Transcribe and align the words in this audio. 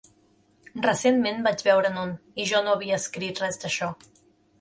Recentment, 0.85 1.43
vaig 1.47 1.61
veure'n 1.67 1.99
un, 2.05 2.13
i 2.45 2.45
jo 2.53 2.61
no 2.69 2.73
havia 2.77 2.97
escrit 3.03 3.43
res 3.45 3.61
d'això. 3.65 3.91